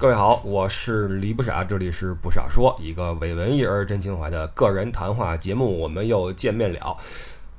[0.00, 6.96] 各位好，我是李不傻，这里是不傻说，一个伪文艺而真情怀的个人谈话节目，我们又见面了。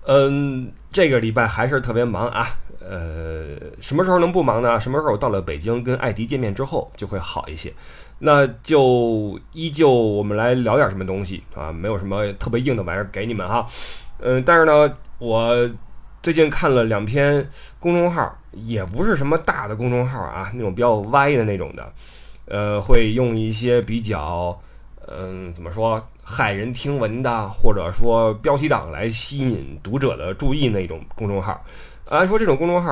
[0.07, 2.47] 嗯，这个礼拜还是特别忙啊。
[2.79, 3.45] 呃，
[3.79, 4.79] 什么时候能不忙呢？
[4.79, 7.71] 什么时候到了北京跟艾迪见面之后就会好一些。
[8.17, 13.63] 那就依旧我们来聊点什么东西啊，没有什么特别硬的玩意儿给你们哈。
[14.17, 15.69] 嗯，但是呢，我
[16.23, 17.47] 最近看了两篇
[17.79, 21.93] 公众号，也不是什么大的公众号啊，那种比较歪的那种的，
[22.51, 24.59] 呃，会用一些比较
[25.07, 31.63] 嗯怎么说骇人听闻的，或者说标题党来吸引读者的注意那种公众号。
[32.09, 32.91] 按说这种公众号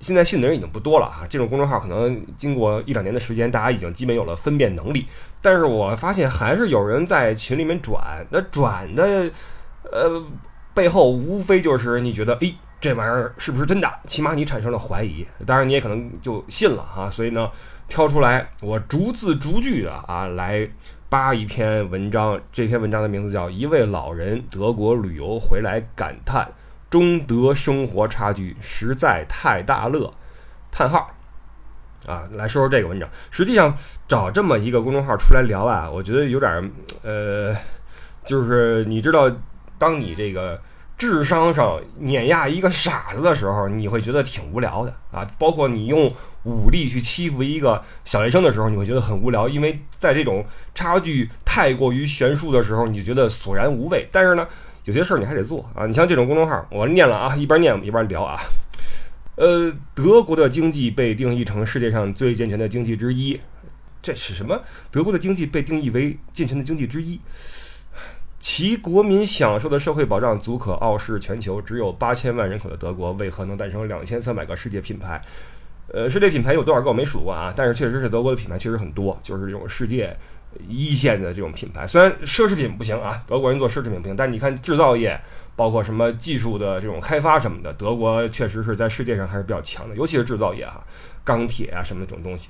[0.00, 5.04] 现在信的人已经不多了啊，这种公众号可能经过一两年的时间，大家已经基本有了分辨能力。
[5.42, 9.30] 但是我发现还是有人在群里面转，那转的
[9.92, 10.24] 呃
[10.72, 13.92] 背后无非就是你觉得，诶，这玩意儿是不是真的？
[14.06, 17.10] 起码你产生了怀疑，当然你也可能就信了啊。
[17.10, 17.50] 所以呢，
[17.88, 20.68] 挑出来我逐字逐句的啊来
[21.08, 22.40] 扒一篇文章。
[22.52, 26.44] 这篇文章的名字叫《一位老人德国旅游回来感叹》。
[26.90, 30.14] 中德生活差距实在太大了，
[30.70, 31.10] 叹号
[32.06, 32.28] 啊！
[32.32, 33.06] 来说说这个文章。
[33.30, 33.74] 实际上
[34.06, 36.72] 找这么一个公众号出来聊啊，我觉得有点
[37.02, 37.54] 呃，
[38.24, 39.30] 就是你知道，
[39.78, 40.58] 当你这个
[40.98, 45.24] 智商上碾压一个傻子的时候，你会觉得挺无聊的啊。
[45.38, 54.06] 包括你用武力去欺负一个小学生的时候，你会觉得很无聊，因为在这种差距太过于悬殊的时候，你就觉得索然无味。
[54.12, 54.46] 但是呢。
[54.84, 55.84] 有些事儿你还得做啊！
[55.84, 58.40] 你像这种公众号，我念了啊，一边念一边聊啊。
[59.36, 63.38] 呃，德国的经济被定义成世界上最健全的经济之一，
[64.00, 64.62] 这是什么？
[64.90, 67.20] 德国的经济被定义为健全的经济之一，
[68.38, 71.60] 其国民享受的社会保障足可傲视全球。
[71.60, 75.20] 只有八千万人口的德国，为何能诞生两千三百个世界品牌？
[75.92, 80.16] 呃，世界品牌有多少个我没数过啊，但是确实是德国的品牌确实很多，就是这种世界。
[80.66, 85.20] 一线的这种品牌，虽然奢侈品不行啊，德国人做奢侈品不行，但你看制造业，
[85.54, 90.82] 包括什么技术的这种开发什么的，德国确实是在世界上还是比较强的，尤其是制造业哈，
[91.22, 92.48] 钢铁啊什么这种东西，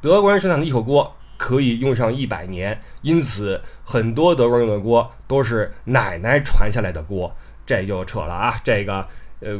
[0.00, 7.34] 德国人生产的一口锅可以用上一百年，因此很多德国用的锅都是奶奶传下来的锅，
[7.64, 9.08] 这就扯了啊，这个
[9.40, 9.58] 呃。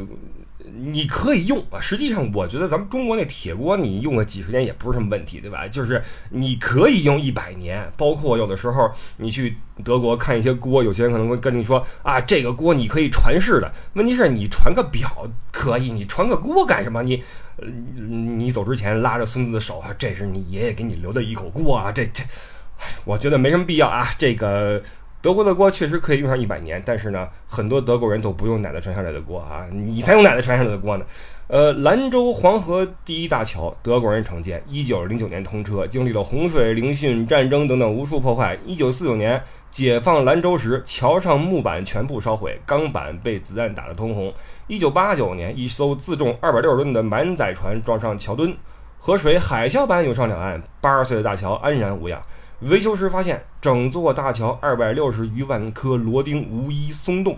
[0.75, 5.65] 你可以用啊，实际上我觉得咱们中国那铁锅你用个几十年也不是什么问题，对吧？
[5.67, 13.71] 就是你可以用一百年，包括有的时候你去德国看一些锅，有些人可能会跟你说啊，这个锅你可以传世的。
[13.93, 17.01] 问题是你传个表可以，你传个锅干什么？
[17.01, 17.23] 你
[18.37, 22.23] 你走之前拉着孙子的手，这是你爷爷给你留的一口锅啊，这这，
[23.05, 24.81] 我觉得没什么必要啊，这个。
[25.21, 31.05] 德国的锅确实可以用上一百年，但是呢，很多德国人都不用奶奶传下来的锅啊，你才用奶奶传下来的锅呢。
[31.47, 38.57] 呃，兰州黄河第一大桥，德国人承建，一九零九年通车，经历了洪水、凌汛、战争等等无数破坏。
[38.65, 44.33] 一九四九年解放兰州时，桥上木板全部烧毁，钢板被子弹打得通红。
[44.67, 48.55] 一九八九年，一艘自重二百六十吨的满载船撞上桥墩，
[48.97, 52.21] 河水海啸般涌上两岸，八十岁的大桥安然无恙。
[52.61, 57.37] 维修时发现，整座大桥二百六十余万颗螺钉无一松动。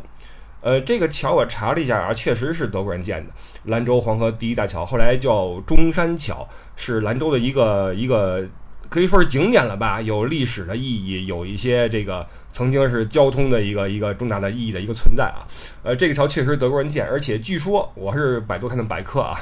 [0.61, 3.33] 呃，这个桥我查了一下啊，确实是德国人建的。
[3.65, 8.43] 兰州黄河第一大桥，后来叫中山桥，是兰州的一个一个
[8.91, 15.47] 可以说是景点了吧，有历史的意义，有一些这个曾经是交通的一个一个重大的意义的一个存在啊。
[15.81, 19.39] 呃，这个桥确实德国人建，而且据说我是百度看的百科啊。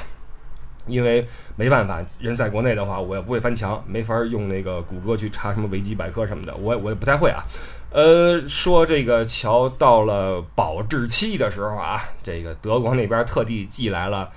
[0.86, 7.44] 因为没办法，人在国内的话，我也不会翻墙，没法用那个谷歌去查什么维基百科什么的，我我也不太会啊。
[7.90, 14.30] 呃，说这个桥到了保质期的时候啊，这个德国那边特地寄来了，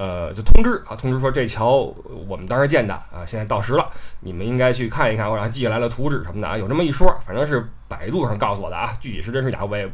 [0.00, 1.94] 呃，就通知啊，通知说这桥
[2.26, 3.86] 我们当时建的啊，现在到时了，
[4.20, 9.86] 你们应该去看一看，然后寄来了图纸什么的啊，有这么一说，反正是百度上告诉我的啊，具体是真是假我也。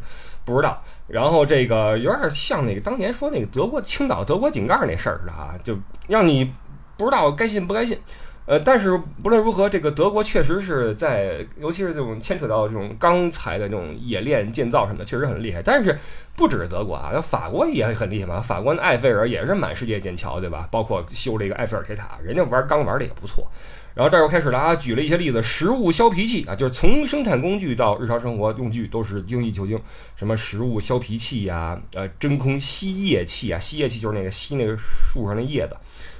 [0.44, 5.76] 不知道，然后这个有点像那个当年说那个德国青岛德国井盖那事儿似的哈，就
[6.06, 6.52] 让你
[6.96, 7.98] 不知道该信不该信。
[8.46, 15.60] 呃，但是不论如何，这个德国确实是在，尤其是这种牵扯到这种钢材的这种冶炼建造什么的，确实很厉害。
[15.60, 15.98] 但是
[16.36, 20.68] 不只是德国啊，那法国也很厉害嘛，法国的埃菲尔也是满世界建桥，对吧？
[20.70, 23.46] 包括修了一个埃菲尔铁塔，人家玩钢玩的也不错。
[23.94, 29.80] 然后这儿又开始了啊，举了一些例子，食物削皮器啊，就是从生产工具到日常生活用具都是精益求精，
[30.14, 35.74] 什么食物削皮器呀，呃，真空吸液器啊，吸液器就是那个吸那个树上的叶子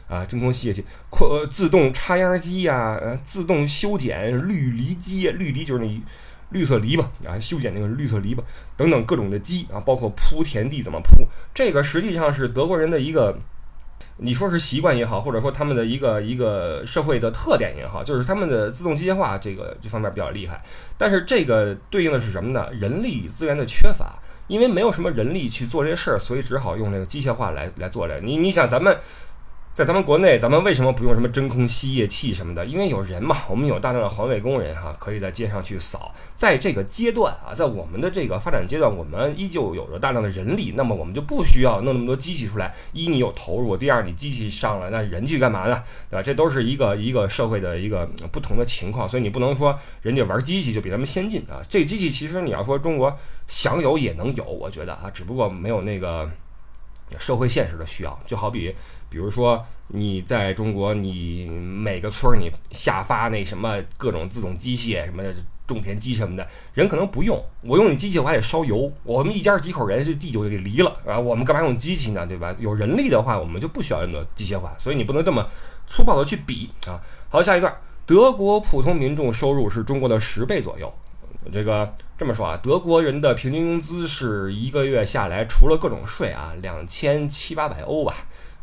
[0.08, 6.02] 啊，真空吸液器，扩自动插秧机呀，呃，自动修剪绿篱机，绿篱就是那
[6.50, 8.40] 绿色篱笆啊，修剪那个绿色篱笆
[8.76, 13.38] 等等各种的机啊，包括铺田地怎么铺，这个实际上是德国人的一个。
[14.18, 20.64] 你说是习惯也好，或者说他们的一个一个社会的特点也好，就是他们的自动机械化这个这方面比较厉害。
[20.96, 22.66] 但是这个对应的是什么呢？
[22.72, 28.18] 人力资源的缺乏，因为没有什么人力去做这些事儿，所以只好用这个机械化来来做这。
[28.20, 28.96] 你你想咱们。
[29.76, 32.64] 在咱们国内，咱们为什么不用什么真空吸液器什么的？
[32.64, 36.14] 因为有人嘛，我们有大量的环卫工人哈，可以在街上去扫。
[36.34, 42.74] 在这个阶段啊，在我们的这个发展阶段，我们依旧有着大量的人力，那么我们就不需要弄那么多机器出来。
[42.94, 45.82] 一，你有投入；第二，你机器上了，那人去干嘛呢？
[46.08, 46.22] 对吧？
[46.22, 51.60] 这都是一个一个社会的一个不同的情况，所以你不能说人家玩机器就比咱们先进啊。
[51.68, 53.14] 这机器其实你要说中国
[53.46, 56.26] 想有也能有，我觉得啊，只不过没有那个
[57.18, 58.74] 社会现实的需要，就好比。
[59.08, 65.32] 比如说，你在中国，你每个村儿你下发那什么各种自动机械什么的
[65.66, 67.40] 种田机什么的，人可能不用。
[67.62, 68.92] 我用你机器，我还得烧油。
[69.04, 71.18] 我们一家几口人，这地就给离了啊！
[71.18, 72.26] 我们干嘛用机器呢？
[72.26, 72.54] 对吧？
[72.58, 74.74] 有人力的话，我们就不需要那么多机械化。
[74.76, 75.48] 所以你不能这么
[75.86, 77.00] 粗暴的去比啊。
[77.28, 77.74] 好，下一段，
[78.04, 80.92] 德国普通民众收入是中国的十倍左右。
[81.52, 88.14] 这个这么说啊，德国人的平均工资是一个月下来，除了各种税啊，两千七八百欧吧。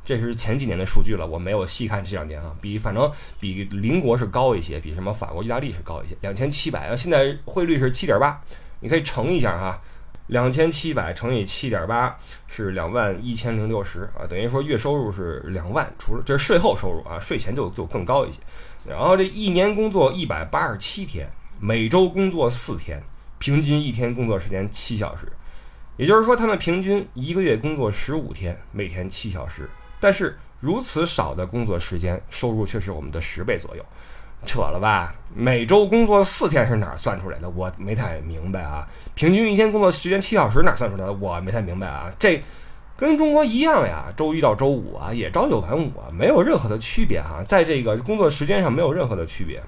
[0.03, 3.09] 这是前几年的数据了，我没有细看这两年啊，比反正
[3.39, 8.41] 比邻国是高一些，比什么法国、意大利是高一些，两千七百啊，现在汇率是七点八，
[8.79, 9.79] 你可以乘一下哈，
[10.27, 12.17] 两千七百乘以七点八
[12.47, 18.39] 是两万一千零六十啊，等于说月收入是两万，除了这是税后收入啊，税前就就更高一些。
[18.85, 23.01] 然后这一年工作一百八十七天，每周工作四天，
[23.43, 25.29] 平均一天工作时间七小时，
[25.97, 29.69] 也就是说他们平均一个月工作十五天，每天七小时。
[29.99, 33.85] 但是如此少的工作时间，收入却是我们的十倍左右，
[34.45, 35.13] 扯了吧？
[35.35, 37.49] 每周工作四天是哪算出来的？
[37.49, 38.87] 我没太明白啊。
[39.13, 41.11] 平均一天工作时间七小时哪算出来的？
[41.11, 42.09] 我没太明白啊。
[42.17, 42.41] 这
[42.95, 49.61] 跟中国一样呀，周一到周五啊，也朝九晚五啊，没有任何的区别哈，在这个工作时间上没有任何的区别。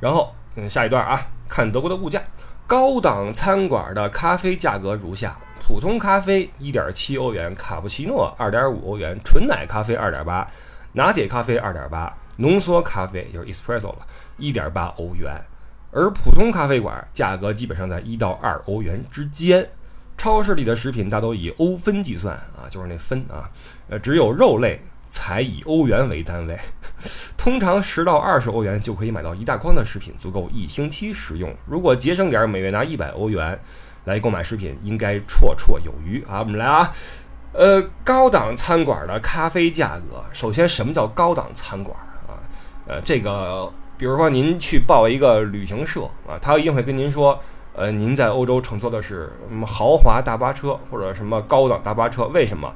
[0.00, 2.18] 然后，嗯，下一段啊，看德国的物价，
[2.66, 5.36] 高档餐馆的咖啡价格如下。
[5.60, 10.50] 普通咖啡一点七欧元，卡布奇诺二点五欧元，纯奶咖啡二点八，
[10.94, 13.98] 拿铁咖啡二点八，浓缩咖啡就是 espresso 了，
[14.38, 15.30] 一点八欧元。
[15.90, 19.68] 而普通咖啡馆价格基本上在一到二欧元之间。
[20.16, 23.50] 超市里的食品大都以欧分计算啊，就是那分啊，
[23.90, 24.80] 呃，只有肉类
[25.12, 26.58] 才以欧元为单位。
[27.36, 31.54] 通常十到二十欧元就可以买到一大筐的食品，足够一星期食用。
[31.66, 33.56] 如果节省点，每月拿一百欧元。
[34.04, 36.40] 来购买食品应该绰绰有余啊！
[36.40, 36.92] 我们来啊，
[37.52, 42.34] 呃，高档餐馆的咖啡价格，首先什么叫高档餐馆啊？
[42.88, 47.38] 呃，这个比如说您去报一个旅行社啊，他一定会跟您说，
[47.74, 52.24] 呃，您在欧洲乘坐的是什么豪华大巴车或者什么高档大巴车？
[52.24, 52.74] 为什么？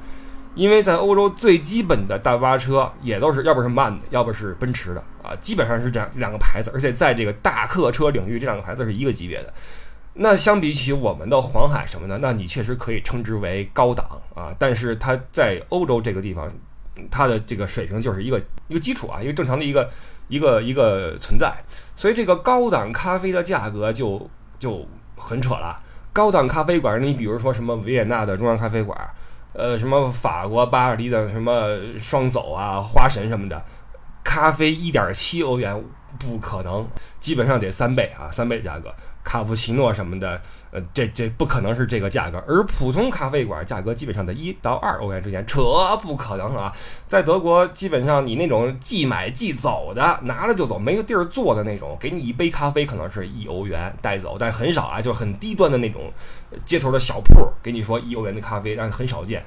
[0.57, 9.53] 因为在欧洲最基本的大巴车也都是要不是曼的，要不是奔驰的啊，基本上是这样两个牌子，而且在这个大客车领域，这两个牌子是一个级别的。
[10.13, 14.51] 那相比起我们的黄海什么的，那你确实可以称之为高档啊。
[14.57, 16.51] 但是它在欧洲这个地方，
[17.11, 19.87] 它的这个水平就是一个一个基础啊，一个正常的一个
[20.27, 21.53] 一个一个存在。
[21.95, 24.83] 所以这个高档咖啡的价格就就
[25.15, 25.79] 很扯了。
[26.11, 28.99] 高档咖啡馆，你比如说什么维也纳的中央咖啡馆，
[29.57, 33.59] 呃，什么法国巴黎的什么双走啊、花神什么的，
[34.23, 35.83] 咖啡一点七欧元
[36.19, 36.87] 不可能，
[37.19, 38.93] 基本上得三倍啊，三倍价格。
[39.23, 40.39] 卡布奇诺什么的，
[40.71, 45.61] 呃，这这不可能是这个价格，而普通咖啡馆价格基本上在一到二欧元之间，扯
[46.01, 46.73] 不可能啊！
[47.07, 56.11] 在德国，基本上你那种即买即走的，拿了就走，没个地儿坐的那种，给你一杯咖啡可能是一欧元带走，但很少啊，就很低端的那种
[56.65, 59.41] 街头的小铺，给你说一欧元的咖啡，但很少见，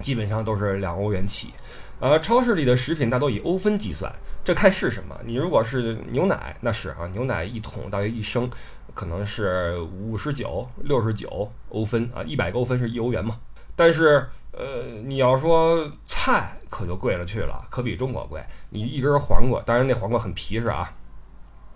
[0.00, 1.54] 基本上都是两欧元起。
[2.00, 4.12] 呃，超市里的食品大多以欧分计算，
[4.44, 5.18] 这看是什么。
[5.24, 8.48] 你如果是牛奶，那是啊，牛奶一桶大约一升。
[8.92, 13.36] 可能是五十九、六十九欧分啊，一百个欧分是一欧元嘛。
[13.74, 18.40] 但是，呃，你要说菜可就贵了去了，可比中国贵。
[18.70, 20.92] 你一根黄瓜，当然那黄瓜很皮实啊。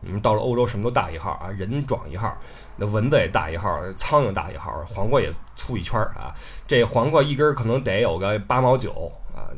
[0.00, 2.32] 你们到了欧洲，什么都大一号啊，人壮一号，
[2.76, 6.32] 那蚊子也大一号，苍蝇大一号，黄瓜也粗一圈儿啊。
[6.68, 9.10] 这黄瓜一根可能得有个八毛九。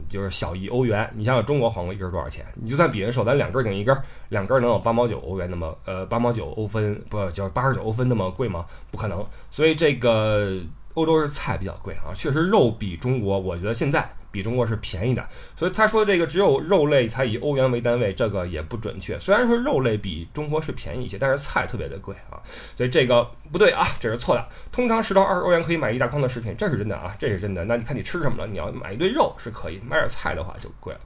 [0.09, 1.11] 就是小一欧元。
[1.15, 2.45] 你想想，中国黄瓜一根多少钱？
[2.55, 3.97] 你就算比人少，咱两根顶一根，
[4.29, 8.65] 两根能有八毛九欧元那么，呃，八毛九欧分不，就是八十九欧分那么贵吗？
[8.91, 9.25] 不可能。
[9.51, 10.61] 所以这个
[10.95, 15.29] 欧洲是菜比较贵啊，确实肉比中国，我觉得现在比中国是便宜的。
[15.57, 19.19] 所以他说这个只有肉类才以欧元为单位，这个也不准确。
[19.19, 22.41] 虽然说肉类比中国是便宜一些，但是菜特别的贵啊，
[22.77, 24.49] 所以这个不对啊，这是错的。
[24.73, 27.65] 通常十到二十欧元可以买一大筐的食品，这是真的啊，这是真的。
[27.65, 28.47] 那你看你吃什么了？
[28.47, 31.01] 你要买一堆肉是可以，买点菜的话就贵了。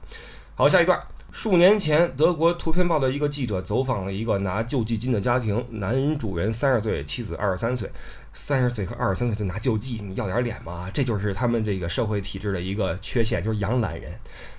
[0.55, 0.99] 好，下一段。
[1.35, 7.91] 数年前，德国《图片报》的一个记者走访了一个拿救济金的家庭，男主人三十岁，妻子二十三岁。
[8.31, 10.89] 三十岁和二十三岁就拿救济，你要点脸吗？
[10.93, 14.13] 这就是他们这个社会体制的一个缺陷，就是养懒人。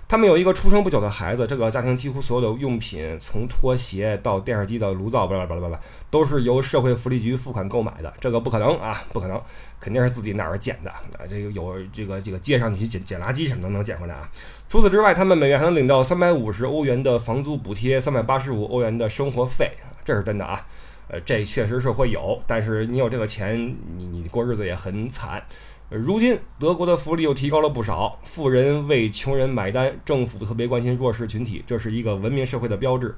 [0.09, 8.15] 他们有一个出生不久的孩子，这个家庭几乎所有的用品，从拖鞋到电视机到炉灶，巴拉巴拉巴拉，都是由社会福利局付款购买的。
[8.21, 9.43] 这个不可能啊，不可能，
[9.81, 11.01] 肯定是自己哪儿捡的啊。
[11.29, 14.31] 这个有这个这个街上你去捡捡垃圾什么的能捡回来啊。
[14.69, 19.73] 除此之外，他们每月还能领到三百五十欧元的房租补贴，三百八十五欧元的生活费，
[20.05, 20.65] 这是真的啊。
[21.09, 25.45] 呃，这确实是会有，但是你有这个钱，你你过日子也很惨。
[25.89, 33.15] 如今德国的福利又提高了不少，富人为穷人买单，政府特别关心弱势群体，这是一个文明社会的标志。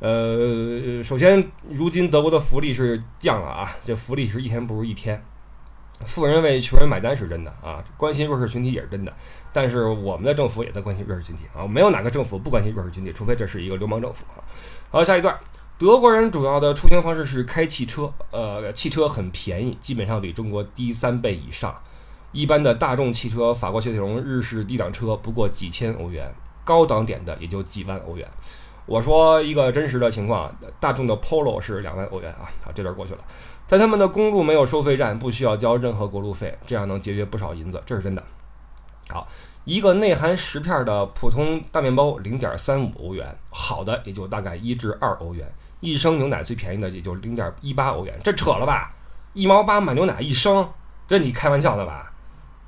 [0.00, 5.22] 呃，首先，如今德国的福利是降了啊，这福利是一天不如一天。
[6.04, 9.12] 富人为穷人买单是真的啊，关心弱势群体也是真的。
[9.52, 14.42] 但是我们的政府也在关心弱势群体啊，没有哪个政府不关心弱势群体，除非这是一个流氓政府啊。
[14.90, 15.38] 好，下一段。
[15.78, 21.72] 德国人主要的出行方式是开汽车，呃，汽车很便宜，基本上比中国低三倍以上。
[22.32, 26.32] 一般的大众汽车，法国雪铁龙、日式低档车不过几千欧元，
[26.64, 28.28] 高档点的也就几万欧元。
[28.84, 32.48] 我说一个真实的情况，大众的 Polo 是两万欧元啊。
[32.64, 33.20] 好，这段过去了，
[33.66, 38.22] 在他们的公路没有收费站，不需要交任何过路费，这样能节约不少银子，这是真的。
[39.10, 39.28] 好，
[39.64, 45.46] 一个内含十片的普通大面包，零点三五欧元，好的也就大概一至二欧元。
[45.80, 48.94] 一升牛奶最便宜的也就零点一八欧元，这扯了吧？
[49.34, 50.66] 一毛八买牛奶一升，
[51.06, 52.07] 这你开玩笑的吧？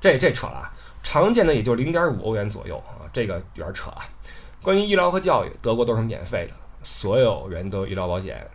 [0.01, 4.03] 这这扯了啊，常见的也就零点五欧元左右啊，这个有点扯啊。
[4.61, 6.53] 关于医疗和教育，德国都是免费的，
[6.83, 8.45] 所有人都有医疗保险，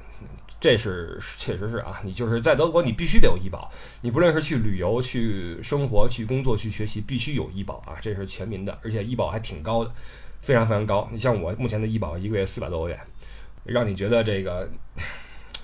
[0.60, 2.00] 这是确实是啊。
[2.04, 3.70] 你就是在德国，你必须得有医保，
[4.02, 9.90] 你不论是去旅游、去生活、去工作、去学习，必须有医保啊，这是全民的，而且医保还挺高的，
[10.42, 11.08] 非常非常高。
[11.10, 12.98] 你像我目前的医保，一个月四百多欧元。
[13.68, 14.70] 让你觉得这个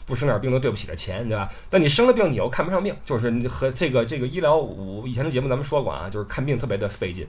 [0.07, 1.51] 不生点病都对不起这钱，对吧？
[1.71, 7.27] 但你生了病，你又看不上病，就是和这个这个医疗，我以前的节目咱们说过啊，就是看病特别的费劲，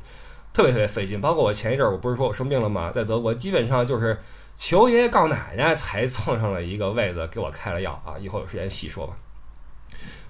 [0.54, 1.22] 特别特别费劲。
[1.22, 2.92] 包括我前一阵儿，我不是说我生病了吗？
[2.92, 4.18] 在德国基本上就是
[4.56, 8.16] 求爷爷告奶奶才蹭上了一个位子，给我开了药啊。
[8.20, 9.14] 以后有时间细说吧。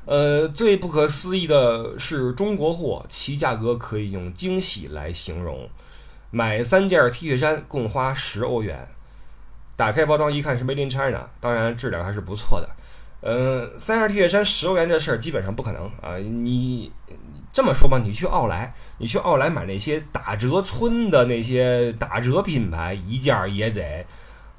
[0.06, 5.70] 呃，最不可思议的是中国货，其价格可以用惊喜来形容。
[6.30, 8.90] 买三件 T 恤衫共花十欧元。
[9.76, 12.70] 打开包装一看是 Made in China，当然质量还是不错的。
[13.26, 16.18] 嗯，三件 T 恤衫十欧元这事儿基本上不可能啊！
[16.18, 16.92] 你
[17.54, 24.06] 这么说吧，你去奥莱，你去奥莱买那些打折村的那些打折品牌，一件也得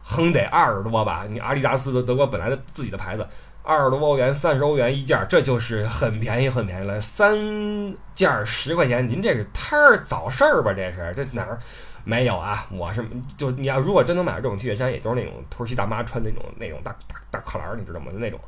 [0.02, 1.26] 哼得二十多吧？
[1.28, 3.28] 你阿迪达斯的德国本来的自己的牌子，
[3.62, 6.98] 二十多欧元、三十欧元一件，这就是很便宜很便宜了。
[6.98, 7.36] 三
[8.14, 10.72] 件十块钱，您这是摊儿早事儿吧？
[10.72, 11.60] 这是这哪儿？
[12.04, 13.04] 没有啊，我是
[13.36, 18.12] 就你要如果真能买到这种 T 恤衫，也都是那种土耳其大妈穿那种那种大大大跨栏，你知道吗？
[18.12, 18.38] 就那种，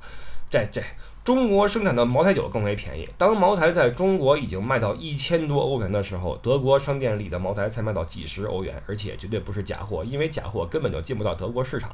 [0.50, 0.82] 这这
[1.24, 3.08] 中国生产的茅台酒更为便宜。
[3.18, 11.90] 当茅台在中国已经卖到一千多欧元的时候，德国商店里的茅台才卖到几十欧元，而且绝对不是假货，因为假货根本就进不到德国市场。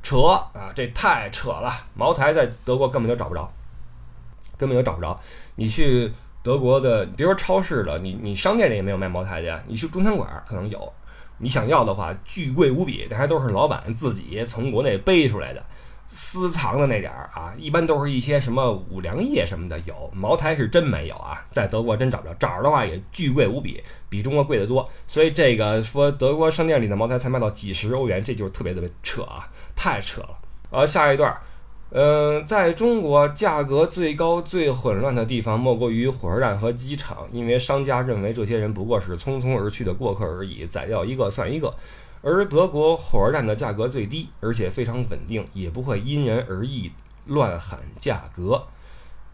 [0.00, 0.18] 扯
[0.54, 1.72] 啊，这太扯了！
[1.94, 3.50] 茅台在德国根本就找不着，
[4.56, 5.18] 根本就找不着。
[5.56, 6.12] 你去
[6.48, 10.90] 德国的，别说超市了，你你商店里也没有卖茅台的，你去中餐馆可能有。
[11.36, 15.62] 你想要的话，巨贵无比，这还都是老板自己从国内背出来的，
[16.06, 30.30] 私藏的那点儿啊，一般都是一些什么五粮液什么的有，茅台是真没有啊，在德国真找不着，找着的话也巨贵无比，比中国贵得多，所以这个说德国商店里的茅台才卖到几十欧元，这就是特别特别扯啊，太扯了。
[30.70, 31.38] 呃，下一段。
[31.90, 41.72] 嗯，在中国，价格最高、最混乱的地方莫过于火车站和机场，因为商家认为这些人不过是匆匆而去的过客而已，宰掉一个算一个。
[42.20, 46.92] 而德国火车站的价格最低，而且非常稳定，也不会因人而异
[47.24, 48.62] 乱喊价格。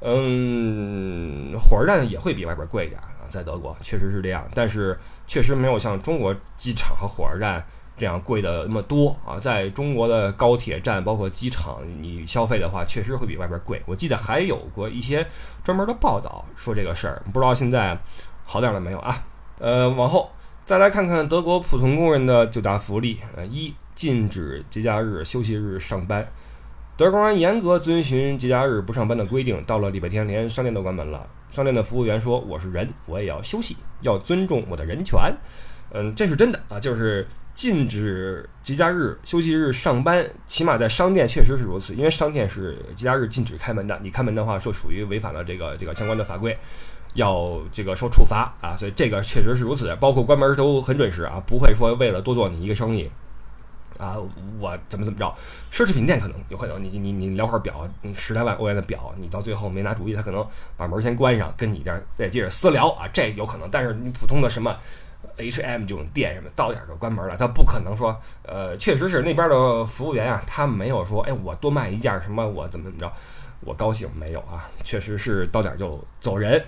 [0.00, 4.96] 嗯，火车站也会比外边贵一点啊，在德国确实是这样，但是
[5.26, 7.66] 确实没有像中国机场和火车站。
[7.96, 13.80] 这样贵的那么多啊，在中国的高铁站包括机场，你消费的话，确实会比外边贵。
[13.86, 15.26] 我记得还有过一些
[15.62, 17.96] 专门的报道说这个事儿，不知道现在
[18.44, 19.24] 好点了没有啊？
[19.58, 20.30] 呃，往后
[20.64, 26.24] 再来看看德国普通工人的九大福利：呃，一禁止节假日、休息日上班；
[26.96, 31.24] 德国人严格遵循节假日不上班的规定，到了礼拜天连商店都关门了。
[31.48, 35.32] 商店的服务员说：“我是人，我也要休息，要尊重我的人权。”
[35.94, 46.56] 嗯，这是真的啊，就是禁止节假日、休息日上班，起码在商店确实是如此，因为商店是节假日禁止开门的，你开门的话，就属于违反了这个这个相关的法规，
[47.14, 49.96] 要这个受处罚啊，所以这个确实是如此。
[50.00, 53.10] 包括关门都很准时啊，不会说为了多做你一个生意。
[53.96, 54.16] 啊，
[54.58, 55.32] 我怎么怎么着？
[55.70, 60.44] 奢侈品店可能有可能，你你你聊会儿表，你十来万欧元的表，你到最后没拿主意，他可能
[60.76, 63.68] 把门先关上，跟你这儿再接着私聊啊，这有可能。
[63.70, 64.76] 但是你普通的什么
[65.36, 73.12] H&M 这种店什么，到点就关门了，他不可能说，呃，确实是那边的服务员啊，他没有说，哎，我多卖一件什么，我怎么怎么着，
[73.60, 74.68] 我高兴没有啊？
[74.82, 76.62] 确实是到点就走人。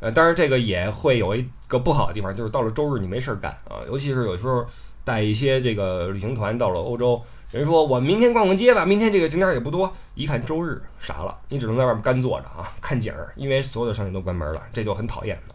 [0.00, 4.66] 呃，当然这个也会有一个不好的地方，就是到了周日你没事儿干啊，尤其是有时候。
[5.04, 15.54] 带一些这个旅行团到了欧洲，人说我明天逛逛街吧，明天这个景点也不多，一看周日傻了，你只能在外面干坐着啊，看景儿，因为所有的商店都关门了，这就很讨厌的。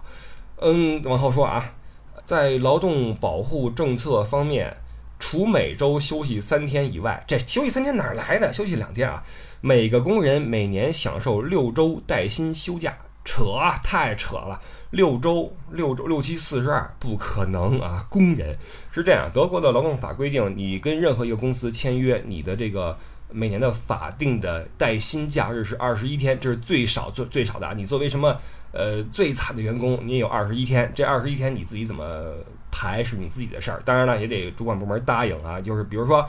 [0.57, 1.63] 嗯，往后说啊，
[2.27, 4.75] 在劳动保护政策方面，
[5.17, 8.51] 除每周休息三天以外，这休息三天哪来的？
[8.51, 9.23] 休息两天啊，
[9.61, 14.59] 每个工人每年享受六周带薪休假，扯，太扯了。
[14.91, 18.05] 六周六周六七四十二不可能啊！
[18.09, 18.57] 工人
[18.91, 22.97] 是这样，德国的劳动法规定，你跟任何一个公司签约，你的这个
[23.31, 27.73] 每年的法定的带薪假日是二十一天，这是最少最最少的啊！
[27.73, 28.37] 你作为什么
[28.71, 32.33] 呃最惨的员工，你有二十一天，这二十一天你自己怎么
[32.71, 35.59] 排是你自己的事儿，当然了，也得主管部门答应啊。
[35.59, 36.27] 就是比如说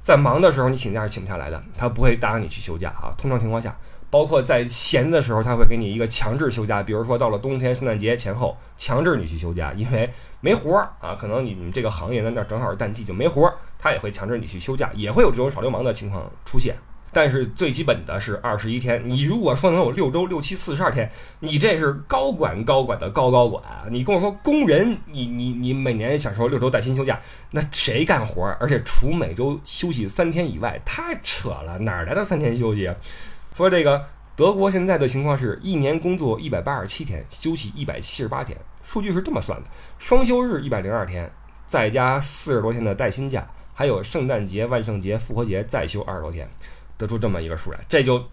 [0.00, 3.14] 在忙的时候，你请假是请不下来的，他不会答应你去休假啊。
[3.18, 3.76] 通常情况下。
[4.08, 10.08] 包括在闲的时候，他会给你一个强制休假，比如说到了冬天、圣诞节前后，强制你去休假，因为
[10.40, 16.76] 没活儿啊，可能你们这个行业在那正好是淡季就没活儿，他也会强制你去休假，也会有这种耍流氓的情况出现。
[17.16, 27.18] 但是最基本的是二十一天，你如果说能有六周六七四十二天，你这是高管高管的高高管，你跟我说工人，你你你每年享受六周带薪休假，
[27.52, 28.44] 那谁干活？
[28.60, 32.92] 而且除每周休息三天以外，太扯了，哪来的三天休息？
[33.54, 34.04] 说这个
[34.36, 39.66] 德国现在的情况是一年工作一百八十七天，休息一百七十八天，数据是这么算的：
[39.98, 41.32] 双休日一百零二天，
[41.66, 46.46] 再加四十多天的带薪假，还有圣诞节、万圣节、复活节再休二十多天，
[46.98, 47.80] 得出这么一个数来。
[47.88, 48.24] 这就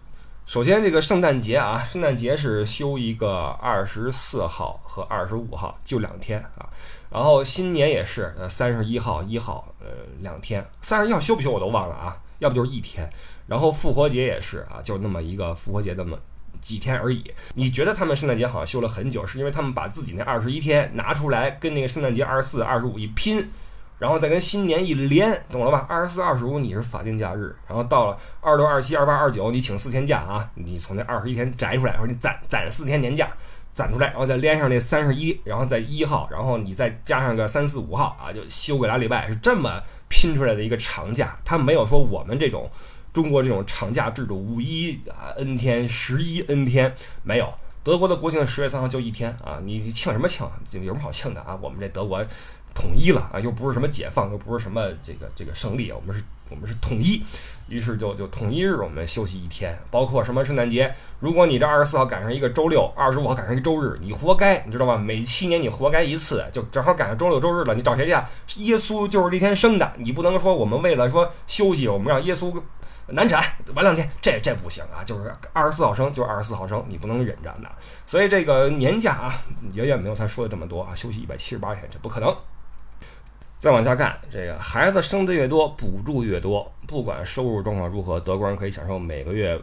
[0.46, 6.68] 首先这个圣诞节啊，圣诞节是休一个二十四号和二十五号，就两天啊。
[7.10, 9.86] 然后新年也是呃三十一号、一号呃
[10.20, 13.08] 两天，三十一号休不休我都忘了啊，要不就是一天。
[13.46, 16.18] 然后复活节也是啊，就那么一个复活节那么
[16.60, 17.22] 几天而已。
[17.54, 23.48] 你觉得他们圣诞节好像休了很久，是因为他们把自己那二十一天拿出来跟那个圣诞节二十四、二十五一拼，
[23.98, 25.86] 然后再跟新年一连，懂了吧？
[25.88, 33.28] 二十四、二十五你是法定假日，然后到了二六、二七、二八、二九，你请四天假啊，你从那二十一天摘出来，或者你攒攒四天年假
[33.72, 41.38] 攒出来，然后再连上那三十一，然后在一号，然后你再加上个三四五号啊，就休个俩礼拜，是这么拼出来的一个长假。
[41.44, 42.70] 他没有说我们这种。
[43.12, 47.48] 中国这种长假制度，五一啊 n 天，十一 n 天没有。
[47.84, 50.44] 德国的国庆十月三号就一天啊，你庆什么庆？
[50.72, 51.56] 有什么好庆的啊？
[51.62, 52.26] 我们这德国
[52.74, 57.22] 统一了啊，又不是什么解放，又不是什么这个这个胜利啊，我们是我们是统一，
[57.68, 64.96] 于是就就统一日我们休息一天，包括什么圣诞节，如果你这二十四号赶上一个周六，二十五号赶上一个周日，你活该，你知道吧？
[64.96, 68.62] 每七年你活该一次，就正好赶上周六周日了，你找谁去？
[68.64, 72.62] 耶稣就是这天生的，你不能说我们为了说休息，我们让耶稣。
[73.06, 75.04] 难产晚两天，这这不行啊！
[75.04, 77.68] 就是二十四号生就二十四号生，你不能忍着呢。
[78.06, 82.34] 所以这个年假啊，远远没有他说的这么多啊，休息一百七十八天，这不可能。
[83.64, 89.58] 再往下看，这个孩子生的越多，补助越多，不管收入状况如何，德国人可以享受每个月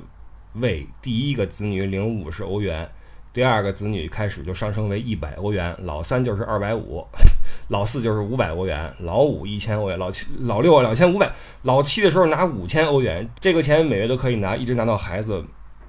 [0.56, 2.90] 为第一个子女领五十欧元。
[3.32, 7.06] 第二个子女开始就上升为一百欧元，老三就是二百五，
[7.70, 15.46] 老四就是五百欧元，老五一千欧元，老七、老六两千五百，老七的时候拿五千欧元，这个钱每月都可以拿，一直拿到孩子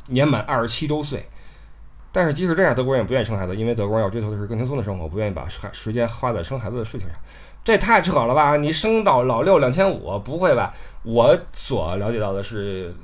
[0.08, 1.26] 年满二十七周岁。
[2.14, 7.16] 但是即使这样，德国人也不愿意生孩子，因为德国人要追求的是更轻松的生活，不愿意把时时间花在生孩子的事情上。
[7.64, 8.56] 这太扯了吧？
[8.56, 10.74] 你升到老六两千五，不会吧？
[11.02, 12.94] 我所了解到的是。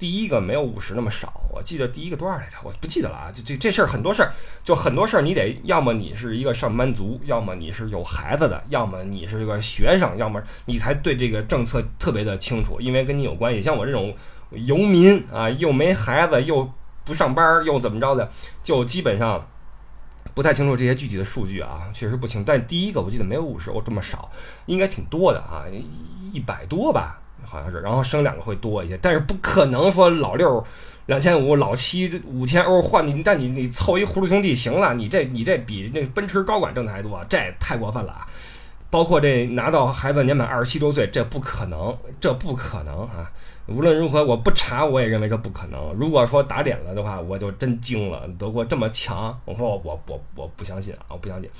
[0.00, 2.56] 第一个没有五十那么少，我记得第一个多少来着？
[2.62, 3.32] 我不记得了啊！
[3.34, 13.60] 这这这事儿很多事儿，就很多事儿，你得要么你是一个上班族，要么你是有孩子的，要么你是个学生，要么你才对这个政策特别的清楚，因为跟你有关系。
[13.60, 14.14] 像我这种
[14.52, 16.70] 游民啊，又没孩子，又
[17.04, 18.30] 不上班，又怎么着的，
[18.62, 19.44] 就基本上
[20.38, 22.44] 不太清楚这些具体的数据啊，确实不清。
[22.44, 24.30] 但第一个我记得没有五十欧这么少，
[24.66, 25.64] 应该挺多的啊，
[26.32, 27.20] 一百多吧。
[27.44, 30.64] 好像是，然后生两个会多一些，但是不可能说老六
[31.06, 38.24] 两千五，老七五千欧换你，但你你凑一葫芦兄弟行了，你这你这比那奔驰高管挣的还多，这太过分了啊！
[38.90, 43.28] 包括这拿到孩子年满二十七周岁，这不可能，这不可能啊！
[43.68, 45.92] 无论如何，我不查，我也认为这不可能。
[45.92, 48.26] 如果说打脸了的话，我就真惊了。
[48.38, 51.50] 德国这么强，我说我我我不相信啊，我不相信，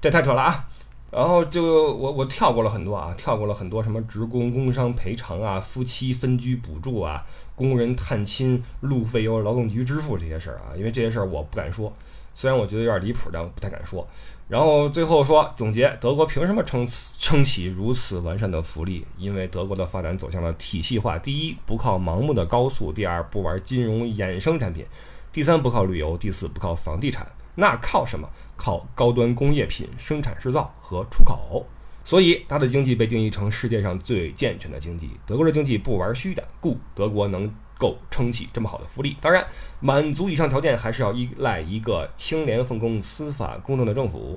[0.00, 0.66] 这太扯了啊！
[1.10, 7.22] 然后就我我跳过了很多啊，跳过了很多什么职工工伤赔偿啊、夫妻分居补助啊、
[7.54, 11.92] 工人探亲路费由劳动局支付这些事儿啊，因为这些事儿我不敢说，
[12.34, 14.06] 虽然我觉得有点离谱，但我不太敢说。
[14.48, 16.86] 然后最后说总结，德国凭什么撑
[17.18, 19.04] 撑起如此完善的福利？
[19.18, 21.18] 因为德国的发展走向了体系化。
[21.18, 24.86] 第一，不靠盲目的高速；第二，不玩金融衍生产品；
[25.30, 27.30] 第三，不靠旅游；第四，不靠房地产。
[27.56, 28.26] 那靠什么？
[28.56, 31.66] 靠高端工业品生产制造和出口。
[32.02, 35.10] 所以，它的经济被定义成世界上最健全的经济。
[35.26, 39.16] 德国的经济不玩虚的，故德国能够撑起这么好的福利。
[39.20, 39.46] 当然。
[39.80, 44.36] 满足以上条件，还是要依赖一个清廉奉公、司法公正的政府。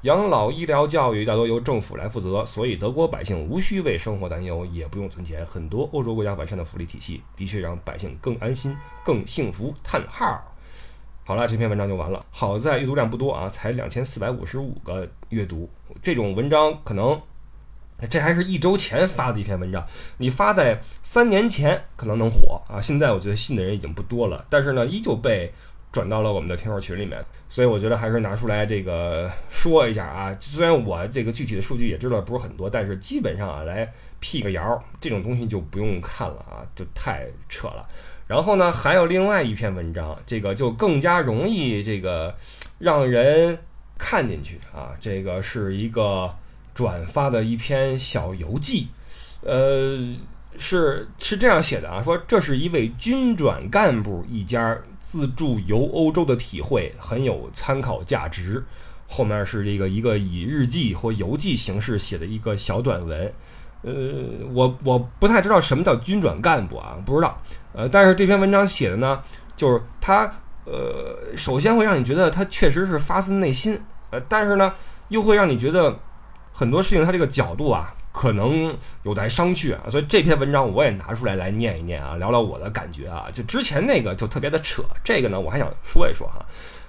[0.00, 5.46] 养老、医疗、教育大多由政府来负责，所以德国百姓无需为生活担忧，也不用存钱。
[5.46, 9.72] 很多欧洲国家完善的福利体系，的确让百姓更安心、更幸福。
[9.84, 10.42] 叹号。
[11.22, 12.26] 好了，这篇文章就完了。
[12.32, 15.70] 好在阅读量不多啊，才两千四百五十五个阅读。
[16.02, 17.22] 这种文章可能。
[18.08, 19.86] 这还是一周前发的一篇文章，
[20.18, 22.80] 你发在三年前可能能火啊！
[22.80, 25.52] 现在我觉得信的人已经不多了，但是呢，依旧被
[25.92, 30.36] 转到了我们的听友群里面，所以我觉得还是拿出来这个说一下啊。
[30.40, 33.88] 虽然我这个具体的数据也知道不是很多，但是基本上啊，来
[34.18, 37.86] 辟个谣，这种东西就不用看了啊，就太扯了。
[38.26, 42.34] 然后呢，还有另外一篇文章，这个就更加容易这个
[42.78, 43.56] 让人
[43.96, 46.34] 看进去啊，这个是一个。
[46.74, 48.88] 转发的一篇小游记，
[49.42, 49.98] 呃，
[50.56, 58.64] 是是这样写的啊，说这是一位军转干部一家自助游欧洲的体会，很有参考价值。
[59.06, 63.34] 后面是这个一个以日记或游记形式写的一个小短文，
[63.82, 63.92] 呃，
[64.54, 67.38] 我我不太知道什么叫军转干部啊，不知道，
[67.74, 69.22] 呃，但是这篇文章写的呢，
[69.54, 70.24] 就是他，
[70.64, 73.78] 呃，首先会让你觉得他确实是发自内心，
[74.10, 74.72] 呃，但是呢，
[75.08, 75.94] 又会让你觉得。
[76.52, 83.28] 很多事情，它这个角度啊，可能有待商榷啊，所以这篇文章我也拿出来来念一念啊，聊聊我的感觉啊。
[83.32, 86.44] 就之前那个就特别的扯，这个呢我还想说一说哈。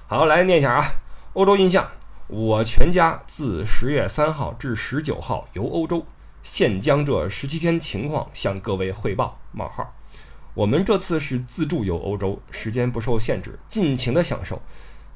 [0.08, 0.94] 好，来念一下啊。
[1.34, 1.88] 欧洲印象，
[2.28, 6.06] 我全家自十月三号至十九号游欧洲，
[6.44, 9.40] 现将这十七天情况向各位汇报。
[9.52, 9.96] 冒号，
[10.54, 14.62] 我们这次是自助游欧洲，时间不受限制，尽情的享受。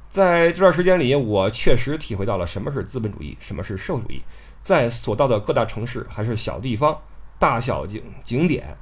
[0.09, 4.21] 在这段时间里，我确实体会到了什么是资本主义，什么是社会主义。
[4.61, 6.99] 在所到的各大城市还是小地方、
[7.39, 8.75] 大小景景点，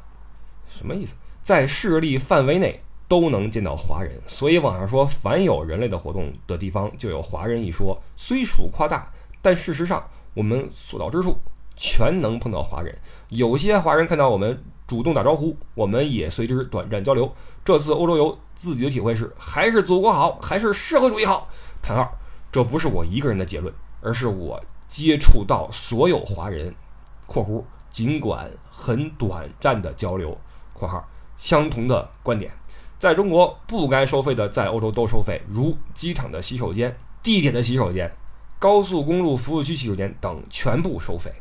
[0.67, 1.13] 什么意思？
[1.41, 4.19] 在势力范围内都能见到华人。
[4.25, 9.11] 所以网上说，凡有人类的活动的地方就有华人一说，虽属夸大，
[9.41, 11.37] 但事实上我们所到之处
[11.75, 12.97] 全能碰到华人。
[13.29, 17.33] 有些华人看到我们主动打招呼，我们也随之短暂交流。
[17.63, 21.47] 这次欧洲游自己的体会是，还是祖国好，还是社会主义好？
[21.81, 22.15] 叹号，
[22.51, 26.73] 这不是我一个人的结论，而是我接触到所有华人
[27.25, 30.37] （括弧尽管很短暂的交流
[30.73, 31.03] ）（括号
[31.35, 32.51] 相同的观点）。
[32.99, 38.11] 在中国不该收费的，在欧洲都收费，如机场的洗手间、地铁的洗手间、
[38.59, 41.31] 高速公路服务区洗手间等全部收费。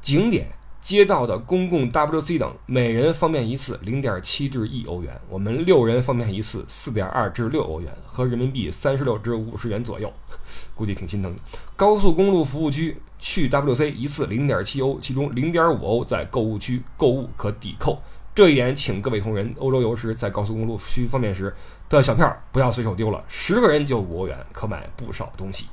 [0.00, 0.46] 景点。
[0.86, 10.12] 街道的公共 WC 等，每人方便一次零点七至一欧元，我们六人方便一次四点二至六欧元，合人民币三十六至五十元左右，
[10.76, 11.42] 估计挺心疼的。
[11.74, 18.00] 高速公路服务区去 WC 一次零点七欧，其中零点五欧在购物区购物可抵扣。
[18.32, 21.52] 这一点，请各位同仁欧洲游时在高速公路区方便时
[21.88, 25.66] 的小票不要随手丢了，十个人就五欧元，可买不少东西。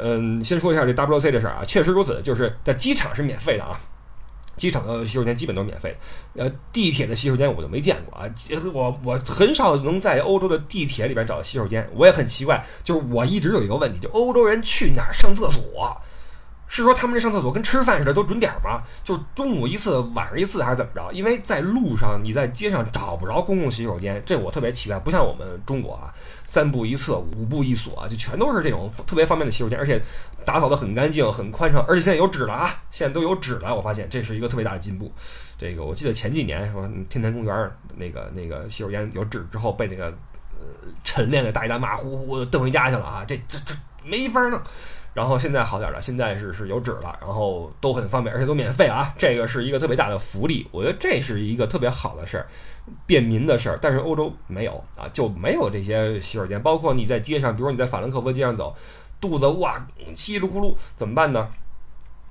[0.00, 3.78] 嗯，先说一下这 WC 的事儿啊，确实如此，就是在机场是免费的啊。
[4.56, 5.96] 机场的洗手间基本都是免费
[6.34, 8.28] 的，呃，地铁的洗手间我就没见过啊，
[8.72, 15.96] 我我很少能在欧洲的地铁里边找到洗手间，我也很奇怪，就是我一直有一个问题，就欧洲人去哪儿上厕所？
[16.74, 18.82] 是说他们这上厕所跟吃饭似的都准点吗？
[19.04, 21.12] 就中午一次，晚上一次，还是怎么着？
[21.12, 26.08] 因为在路上你在街上找不着公共洗手间，这我特别奇怪，不像我们中国啊，
[26.46, 30.00] 三步一厕，五步一锁，就全都是这种特别方便的洗手间，而且
[30.46, 35.12] 打扫的很干净、很宽敞，而且现在有纸了啊，现在都有纸了，我发现这是一个特别大的进步。
[35.58, 40.06] 这个我记得前几年说天坛公园那个那个洗手间有纸之后，被那个
[40.58, 40.66] 呃
[41.04, 44.58] 晨练的大爷大妈呼呼的蹬回家去了啊，这这这没法弄。
[45.14, 52.46] 然后现在好点了，现在是是有纸了，然后都很方便，而且都免费啊，这个是一个特别大的福利，我觉得这是一个特别好的事儿，
[53.04, 53.78] 便民的事儿。
[53.80, 58.74] 但是欧洲没有啊，就没有这些洗手间，包括你在街上，比如你在法兰克福街上走，
[59.20, 61.48] 肚子哇稀里呼噜怎么办呢？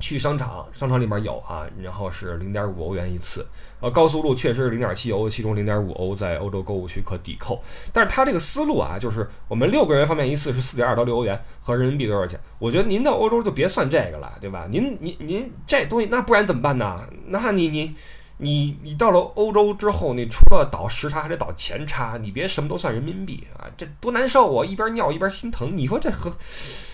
[0.01, 3.45] 去商场，商场里面有啊，然后是零点五欧元一次。
[3.79, 7.63] 呃，高速路确实是零点七欧，其中零点五欧在欧洲购物区可抵扣。
[7.93, 12.39] 但是他这个思路啊，就是我们六个人方便一次是四点二到六欧元，合人民币多少钱？
[12.59, 14.67] 我觉得您到欧洲就别算这个了，对吧？
[14.69, 16.99] 您您您这东西，那不然怎么办呢？
[17.27, 17.95] 那你你
[18.37, 24.65] 你你到了欧洲之后，你除了倒时差还得倒钱差，你别什么都算人民币啊，这多难受啊！
[24.65, 26.31] 一边尿一边心疼，你说这和，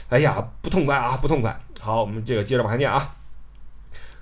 [0.10, 1.58] 哎呀，不痛快啊，不痛快。
[1.88, 3.16] 好，我们这个接着往下念啊。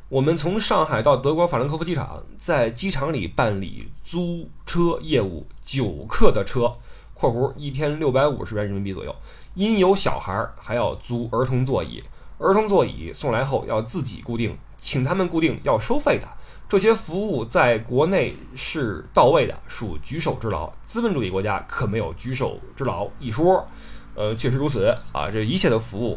[0.08, 6.72] 我们从上海到德国法兰克福机场，在机场里办理租车业务，九客的车
[7.16, 9.16] （括弧一天六百五十元人民币左右）。
[9.56, 12.04] 因有小孩，还要租儿童座椅。
[12.38, 16.28] 儿童座椅送来后要自己固定，请他们固定要收费的。
[16.70, 20.72] 这些服务在国内是到位的，属举手之劳。
[20.86, 23.68] 资本主义国家可没有举手之劳一说。
[24.14, 26.16] 呃，确实如此啊，这一切的服务。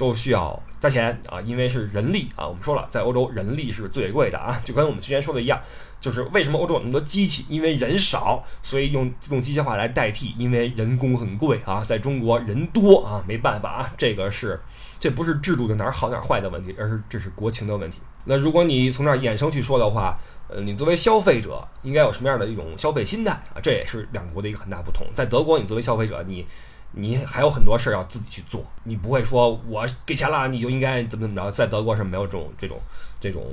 [0.00, 2.48] 都需要加钱啊，因为是人力啊。
[2.48, 5.60] 我们说了，在欧洲人力是最贵的啊， 就跟我们之前说的一样，
[6.00, 7.44] 就是为什么欧洲有那么多机器？
[7.50, 11.84] 因为人少，所以用自动机械化来代替，因为人工很贵啊。
[11.86, 14.58] 在中国人多啊，没办法啊，这个是
[14.98, 17.98] 这不是制度的哪儿好哪儿坏的问题，而是这是国情的问题。
[18.24, 23.60] 那如果你从那儿衍生去说的话，呃，你作为消费者应该有什么样的一种消费心态啊？
[23.62, 25.06] 这也是两国的一个很大不同。
[25.14, 26.46] 在德国，你作为消费者，你。
[26.92, 32.80] 你还有很多事儿要自己去做，你不会说我给钱了你就应该怎么怎么着，在德国是没有这种这种
[33.20, 33.44] 这种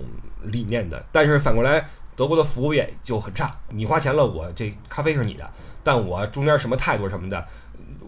[0.43, 1.05] 理念的。
[1.11, 5.47] 但是反过来，德国的服务业就很差，你花钱了，我这咖啡是你的，
[5.83, 7.47] 但我中间什么态度什么的，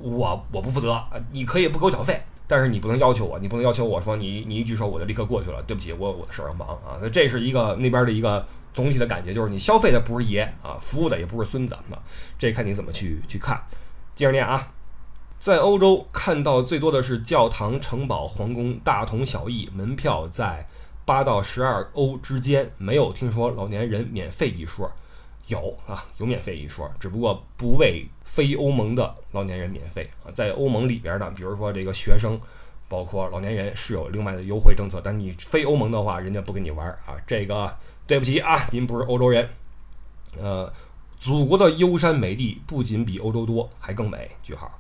[0.02, 1.00] 我我不负责。
[1.32, 6.98] 你可以不给我缴费，但是你不能要求我，你不能要求我说你你一举手我就立刻过去了，对不起，我我的事儿要忙啊。
[7.00, 12.02] 那这是一个那边的一个总体的感觉，就是你消费的不是爷啊，服务的也不是孙子啊，
[12.39, 13.62] 这看你怎么去去看。
[14.15, 14.68] 接着念啊。
[15.39, 20.67] 在欧洲看到最多的是教堂、城堡、皇宫，大同小异，门票在
[21.06, 24.91] 八到十二欧之间，没有听说老年人免费一说。
[25.47, 30.30] 有啊，有免费一说，只不过不为非欧盟的老年人免费啊。
[30.32, 32.38] 在欧盟里边呢，比如说这个学生，
[32.89, 37.15] 包括老年人是有另外的优惠政策，但你非欧盟的话，人家不跟你玩啊。
[37.25, 37.73] 这个
[38.06, 39.49] 对不起啊，您不是欧洲人。
[40.38, 40.71] 呃，
[41.17, 44.30] 祖国的优山美地不仅比欧洲多，还更美。
[44.43, 44.79] 句号。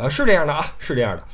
[0.00, 1.24] 呃，是这样的啊，是这样的，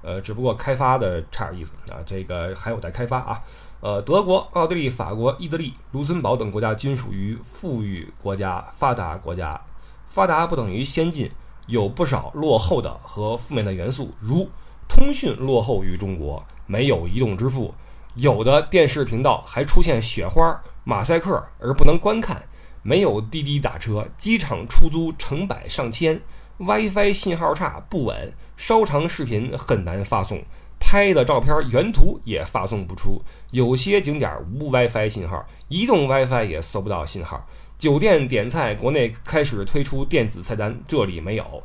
[0.00, 3.42] 呃，只不过开发的差点意思啊，这个还有待开发啊。
[3.80, 9.60] 呃，德国、奥地利、法国、意大利、卢森堡等国家均属于富裕国家、发达国家。
[10.08, 11.30] 发达不等于先进，
[11.66, 14.48] 有不少落后的和负面的元素，如
[14.88, 17.74] 通讯落后于中国，没有移动支付，
[18.14, 22.42] 有的电视频道还出现雪花、马赛克而不能观看，
[22.80, 26.18] 没有滴滴打车，机场出租成百上千。
[26.58, 30.40] WiFi 信号差不稳，稍长视频很难发送，
[30.78, 33.20] 拍的照片原图也发送不出。
[33.50, 37.44] 有些景点无 WiFi 信号，移动 WiFi 也搜不到信号。
[37.76, 41.62] 酒店点菜，国内开始推出电子菜单，这里没有。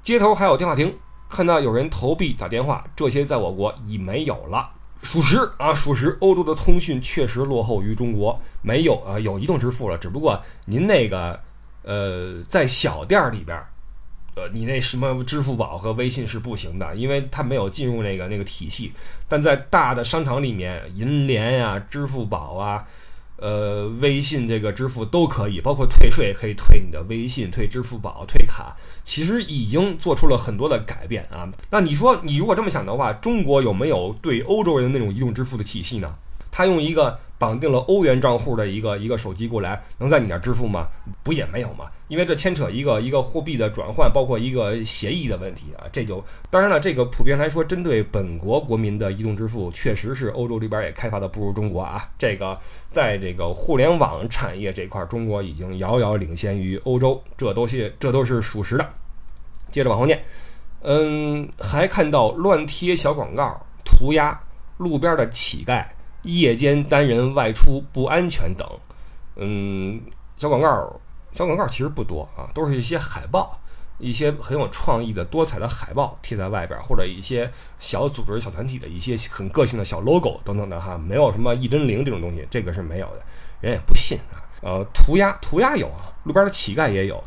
[0.00, 0.96] 街头还有电话亭，
[1.28, 4.70] 看到有人投币打电话，这些在我国已没有了。
[5.02, 11.38] 属实啊，属实，欧洲的通讯确实落后于中国，没有啊，有移动支付了，只不过您那个
[11.82, 13.62] 呃，在小店里边。
[14.36, 18.92] 呃，你那什么支付宝和微信是不行的，因为它没有进入那个那个体系。
[19.28, 22.86] 但在大的商场里面，银联呀、支付宝啊、
[23.36, 31.50] 呃、微信这个支付都可以，包括退税可以退你的微信、退支付宝、退卡，其实已经做出了很多的改变啊。
[31.70, 36.14] 那你说，你如果这么想的话，中国有没有对欧洲人的那种移动支付的体系呢？
[36.50, 40.88] 他用一个绑定了欧元账户的一个一个手机过来，能在你那支付吗？
[41.22, 41.86] 不也没有吗？
[42.08, 45.86] 因为这牵扯一个一个货币的转换，包括一个协议的问题啊。
[45.92, 52.08] 这就当然了，这个普遍来说，针对本国国民的移动支付，确实是欧洲这边也开发的不如中国啊。
[52.18, 52.58] 这个
[52.90, 58.86] 在这个互联网产业这块，中国已经遥遥领先于欧洲，这都是这都是属实的。
[59.70, 60.20] 接着往后念，
[60.82, 64.38] 嗯，还看到乱贴小广告、涂鸦、
[64.78, 65.84] 路边的乞丐。
[66.22, 68.68] 夜间单人外出不安全等，
[69.36, 70.00] 嗯，
[70.36, 71.00] 小广告，
[71.32, 73.58] 小广告其实不多啊，都是一些海报，
[73.98, 83.22] 一些很有创意的、多彩的海报贴在外边，或者一些小组织、小团体的一些很个性的小 logo 等等的哈，没有什么一真灵这种东西，这个是没有的，
[83.62, 84.44] 人也不信啊。
[84.62, 87.24] 呃，涂鸦，涂鸦有啊，路边的乞丐也有，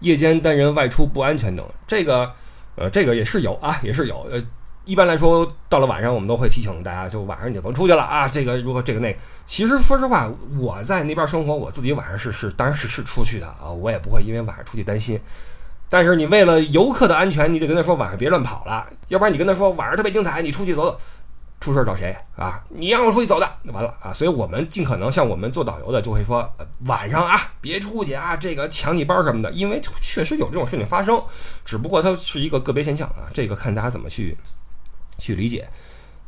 [0.00, 2.30] 夜间单人外出不安全等，这个，
[2.76, 4.42] 呃，这个也是有啊，也是有，呃。
[4.88, 8.26] 一般来说，到了晚上，我们都会提醒大家，就晚上你就甭出去了啊。
[8.26, 9.14] 这个如果这个那，
[9.46, 10.26] 其实说实话，
[10.58, 15.20] 我在那边生活，我自己晚上是是，当然是是出去的啊，我也不会因为晚上出去担心。
[15.90, 20.98] 但是你为了游客的安全，你得跟他说晚上别乱跑了，要不然你跟他说晚上特别精彩，你出去走走，
[21.60, 22.64] 出事找谁啊？
[22.70, 24.10] 你让我出去走的，那完了啊！
[24.10, 26.50] 所以我们尽可能像我们做导游的就会说，
[26.86, 31.22] 晚上啊别出去啊，这个抢你包什么的，因为确实有这种事情发生，
[31.62, 34.36] 只不过它是一个个别现象啊，这个看大家怎么去
[35.18, 35.68] 去理解。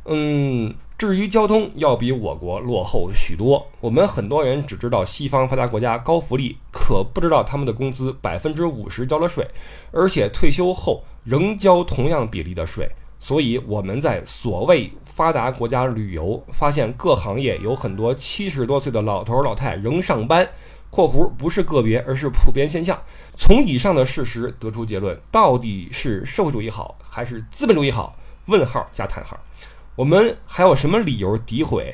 [0.05, 3.67] 嗯，至于交通，要比我国落后许多。
[3.79, 9.47] 我们很多人只知道西方发达国家高福利，可不知道他们的工资百分之五十交了税，
[9.91, 12.89] 而且退休后仍交同样比例的税。
[13.19, 20.49] 所以我们在所谓发达国家旅游，发现各行业有很多七十多岁的老头老太仍上班
[20.89, 22.99] （括弧不是个别，而是普遍现象）。
[23.37, 28.15] 从以上的事实得出结论，到底是社会主义好还是资本主义好？
[28.45, 29.39] 问号加叹号。
[29.95, 31.93] 我们还有什么理由诋毁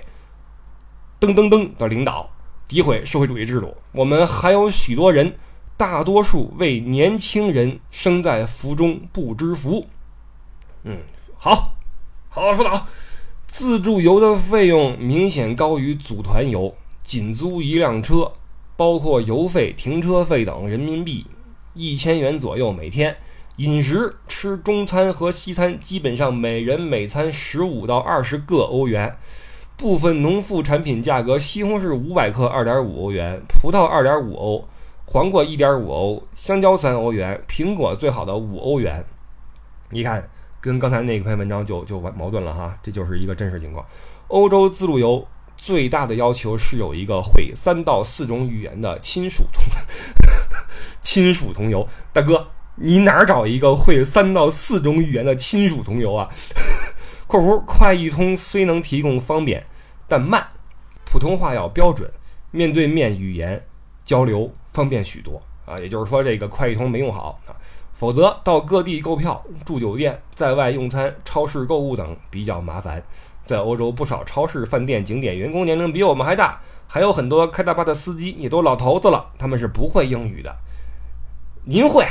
[1.19, 2.29] 噔噔噔的领导，
[2.69, 3.75] 诋毁社会主义制度？
[3.91, 5.35] 我们还有许多人，
[5.75, 9.87] 大多数为年轻人生在福中不知福。
[10.83, 10.99] 嗯，
[11.37, 11.75] 好，
[12.29, 12.87] 好好说道，
[13.47, 18.31] 自助游的费用明显高于组团游，仅租一辆车，
[18.75, 21.25] 包括油费、停车费等，人民币
[21.73, 23.17] 一千元左右每天。
[23.57, 29.17] 饮食吃中餐和西餐，基本上每人每餐十五到二十个欧元。
[29.75, 34.67] 部分农副产品价格：西红柿五百克二点五欧元，葡萄二点五欧，
[35.05, 39.03] 黄瓜一点五欧，香蕉三欧元，苹果最好的五欧元。
[39.89, 40.29] 你看，
[40.61, 43.83] 跟刚才那篇文章就就完矛盾了哈，这就是一个真实情况。
[44.27, 49.63] 欧洲自助游最大的要求是有一个会三到四种语言的亲属同
[51.01, 52.47] 亲属同游，大哥。
[52.79, 56.29] 你哪儿找一个会三到四种语言的亲属同游啊
[57.27, 59.65] ？（括弧快易通虽能提供方便，
[60.07, 60.47] 但慢，
[61.03, 62.09] 普通话要标准，
[62.51, 63.65] 面对面语言
[64.05, 65.79] 交流方便许多啊。
[65.79, 67.51] 也就是说，这个快易通没用好啊，
[67.93, 73.03] 否则到各地购票、住酒店、在外用餐、超市购物等比较麻烦。
[73.43, 80.55] 在欧洲，不少超市、饭店、景点员工年龄比我们还大，还有很多开大巴的司机也都老头子了，他们是不会英语的。
[81.65, 82.05] 您会？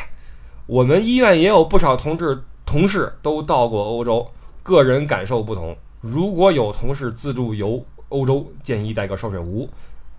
[0.67, 4.29] 我们医院也有不少同志同事都到过欧洲，
[4.65, 5.77] 个人感受不同。
[6.01, 9.71] 如果有同事自助游欧洲，建议带个烧水壶、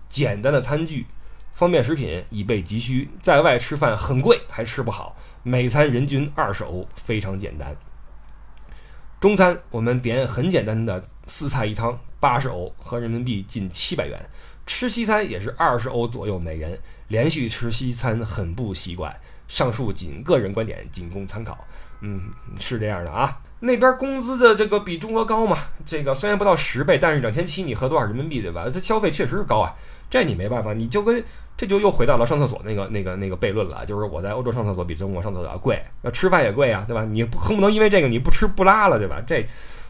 [0.08, 1.04] 简单的餐具、
[1.52, 3.10] 方便食品以备急需。
[3.20, 7.76] 在外吃饭很贵，还吃不好，每餐人均二十欧，非常简单。
[9.20, 14.18] 中餐我们点很简单的四菜一汤，八十欧，合人民币近七百元。
[14.64, 19.14] 吃西餐也是二十欧左右每人，连续吃西餐很不习惯。
[19.48, 21.58] 上述仅个人观点，仅供参考。
[22.00, 22.30] 嗯，
[22.60, 23.40] 是这样的啊。
[23.60, 25.58] 那边工资的这个比中国高嘛？
[25.84, 28.68] 这个虽然不到十倍，但是两千七你合多少人民币对吧？
[28.72, 29.74] 这消费确实是高啊。
[30.08, 31.22] 这你没办法，你就跟
[31.56, 33.84] 这就又回到了上厕所那个那个那个悖论了。
[33.84, 37.04] 就是我在欧洲上厕所比中国上厕所要贵，那吃饭也贵啊，对吧？
[37.04, 39.20] 你不恨不能因为这个你不吃不拉了，对吧？
[39.26, 39.44] 这，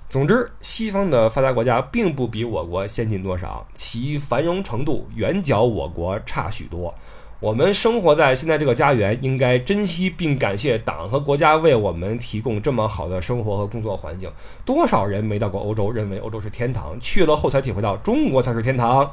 [0.09, 6.95] 总之，西方的发达国家并不比我国先进多少，其繁荣程度远较我国差许多。
[7.41, 14.29] 我们生活在现在这个家园，应该珍惜并感谢党和国家为我们提供这么好的生活和工作环境。
[14.65, 19.13] 多少人没到过欧洲，认为欧洲是天堂，去了后才体会到中国才是天堂。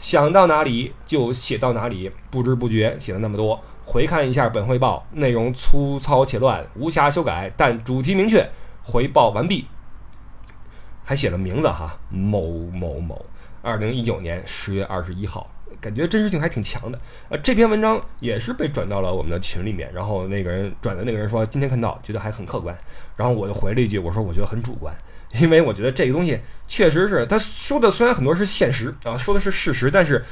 [0.00, 3.60] 想到哪里就写到哪里，不知不觉写了那么多。
[3.84, 8.50] 回看一下本汇报，内容粗糙且乱，无暇修改，但主题明确。
[8.82, 9.66] 回报完毕，
[11.04, 13.24] 还写了名字哈，某某某，
[13.62, 15.48] 二零一九年十月二十一号。
[15.80, 22.76] 感觉真实性还挺强的，呃，这篇文章也是被转到了我们的群里面，然后那个人转的那个人说今天看到觉得还很客观，
[23.16, 24.94] 然后我就回了一句，我说我觉得很主观，
[25.40, 30.24] 因为我觉得这个东西确实是他说的，虽然很多是现实啊，说的是事实，但是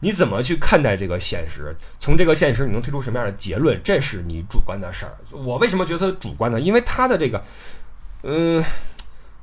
[0.00, 1.74] 你怎么去看待这个现实？
[1.98, 3.80] 从这个现实你能推出什么样的结论？
[3.82, 5.16] 这是你主观的事儿。
[5.32, 6.60] 我为什么觉得他主观呢？
[6.60, 7.42] 因为他的这个，
[8.22, 8.64] 嗯。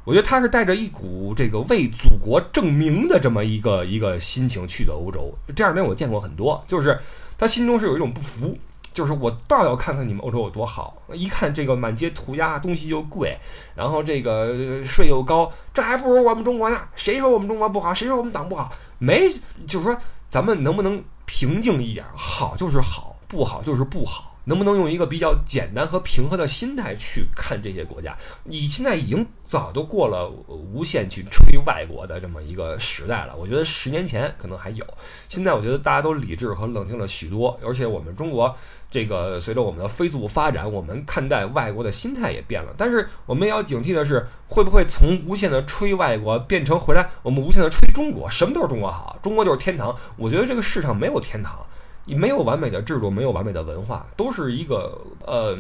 [0.06, 7.00] 我觉得他是带着一股这个为祖国证明的这么一个一个心情去的欧洲，这样的人我见过很多，就是
[7.38, 8.58] 他心中是有一种不服，
[8.94, 13.38] 就是我倒要看看你们欧洲有多好，一看这个满街涂鸦，东西又贵，
[13.76, 16.82] 然后这个税又高，这还不如我们中国呢。
[16.96, 17.94] 谁说我们中国不好？
[17.94, 18.70] 谁说我们党不好？
[18.98, 19.30] 没，
[19.66, 19.98] 就是说
[20.30, 22.06] 咱们能不能平静一点？
[22.14, 24.33] 好就是好，不好就是不好。
[24.46, 28.16] 能不能用一个比较简单和平和的心态去看这些国家？
[28.44, 33.36] 你现在已经早都过了无限去吹外国的这么一个时代了。
[33.36, 34.86] 我觉得十年前可能还有，
[35.30, 37.58] 现在我觉得大家都理智和冷静了许多。
[37.66, 38.54] 而且我们中国
[38.92, 42.74] 这个随着我们的飞速发展，我们看待外国的心态也变了。
[42.78, 48.30] 但是我们要警惕的是，会不会从无限的吹外国变成回来我们无限的吹中国？
[48.30, 49.96] 什么都是中国好，中国就是天堂。
[50.18, 51.66] 我觉得这个世上没有天堂。
[52.06, 55.58] 没有完美的制度，没有完美的文化，都是一个呃，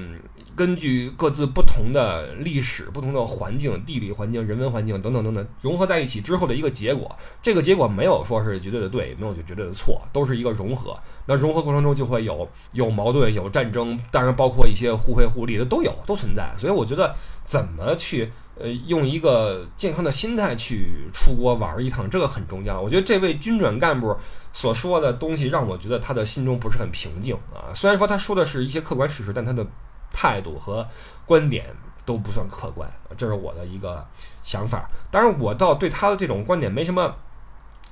[0.55, 7.15] 根据各自不同的历史、不同的环境、地理环境、人文环境等等等等融合在一起之后的一个结果。
[7.41, 10.97] 这个结果没有说是绝对的对，也没有就绝对的错，都是一个融合。
[11.25, 16.53] 那融合过程中就会有有矛盾、有战争，当然包括一些互惠互利的都有，都存在。
[16.57, 17.15] 所以我觉得
[17.45, 18.29] 怎么去
[18.59, 22.79] 呃用一个健康的心态去出国玩一趟，这个很重要。
[22.79, 24.15] 我觉得这位军转干部。
[24.55, 27.73] 所说的东西让我觉得他的心中不是很平静啊。
[27.73, 29.65] 虽然说他说的是一些客观事实，但他的
[30.11, 30.87] 态度和
[31.25, 31.65] 观点
[32.05, 32.87] 都不算客观，
[33.17, 34.05] 这是我的一个
[34.43, 34.87] 想法。
[35.09, 37.15] 当然，我倒对他的这种观点没什么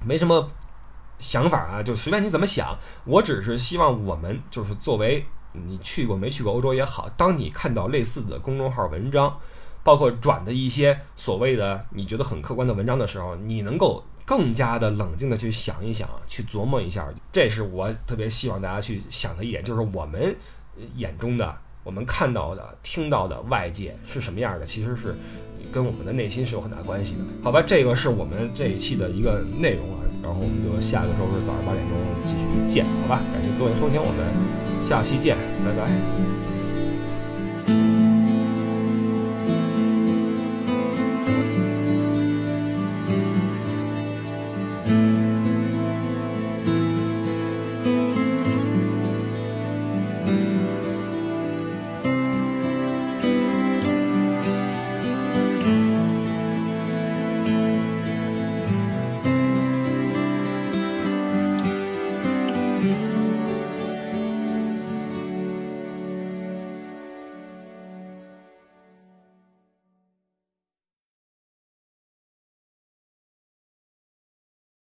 [0.06, 0.52] 没什么
[1.18, 2.78] 想法啊，就随便你怎么想。
[3.06, 9.36] 我只是希望我们就是作为你去过没去过欧洲也好，当你看到类似的公众号文章，
[9.84, 14.04] 包括转的一些所谓的你觉得很客观的文章的时候，你能够。
[14.24, 20.34] 更加的冷静的去想一想，去琢磨一下，这是我特别希望大家去想的一点，就是我们
[20.96, 21.54] 眼中的、
[21.84, 25.14] 我们看到的、听到的外界是什么样的，其实是
[25.70, 27.22] 跟我们的内心是有很大关系的。
[27.44, 33.22] 好吧，这个是我们这一期的一个内容啊，然后我们就下个周日早上八点钟继续见，好吧？
[33.34, 36.31] 感谢各位收听，我们下期见，拜拜。